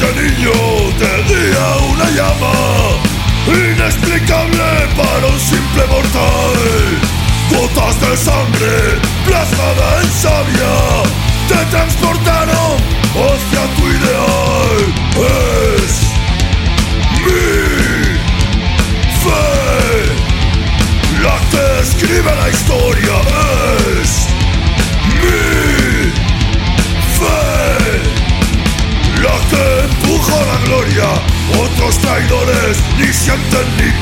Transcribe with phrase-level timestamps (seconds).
[0.00, 0.52] Desde niño
[0.98, 2.52] te guía una llama
[3.46, 4.64] Inexplicable
[4.96, 6.56] para un simple mortal.
[7.50, 10.79] Gotas de sangre plasmada en savia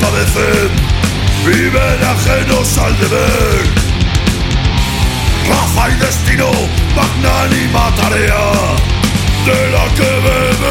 [0.09, 0.71] padecen
[1.45, 3.63] Viven ajenos al deber.
[5.47, 6.51] Raza y destino,
[6.95, 8.51] magnánima tarea
[9.45, 10.68] De la que bebe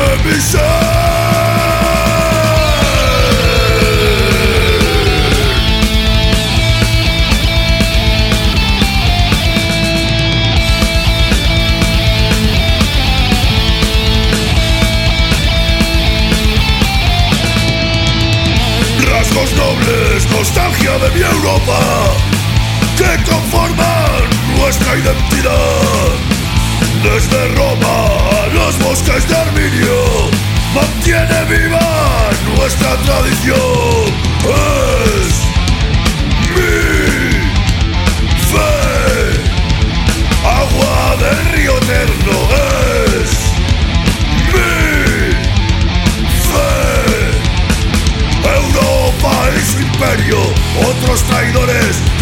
[19.28, 21.78] Rasgos nobles, nostalgia de mi Europa
[22.96, 24.22] Que conforman
[24.56, 26.14] nuestra identidad.
[27.02, 28.06] Desde Roma
[28.42, 30.30] a los bosques de Arminio
[30.74, 34.14] Mantiene viva nuestra tradición.
[34.44, 35.47] Es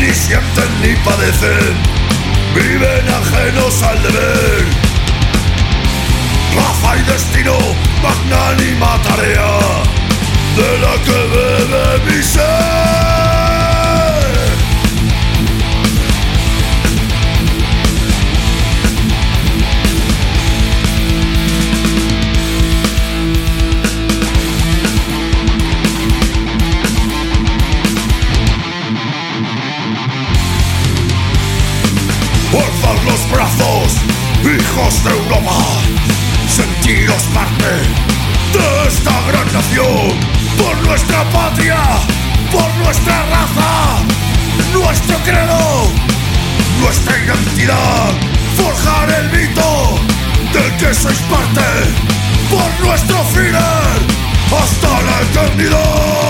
[0.06, 1.76] ni sienten ni padecen,
[2.54, 4.64] viven ajenos al deber.
[6.54, 7.56] Raza y destino,
[8.02, 9.50] magnánima tarea,
[10.56, 12.65] de la que bebe mi ser.
[32.56, 33.92] Alzad los brazos,
[34.42, 35.58] hijos de Europa.
[36.48, 37.72] Sentiros parte
[38.54, 40.18] de esta gran nación.
[40.56, 41.76] Por nuestra patria,
[42.50, 43.98] por nuestra raza,
[44.72, 45.90] nuestro credo,
[46.80, 48.14] nuestra identidad.
[48.56, 49.98] Forjar el mito
[50.54, 51.68] del que sois parte.
[52.50, 53.98] Por nuestro final,
[54.50, 56.25] hasta la eternidad.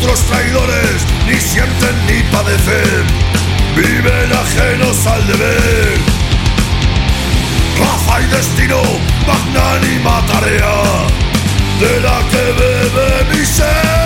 [0.00, 3.06] Otros traidores ni sienten ni padecen.
[3.76, 5.98] Viven ajenos al deber.
[7.78, 8.82] Raza y destino,
[9.26, 11.06] magnánima tarea
[11.80, 13.99] de la que